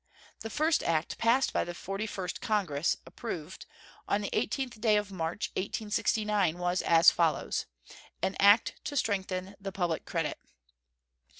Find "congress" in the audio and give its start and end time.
2.41-2.97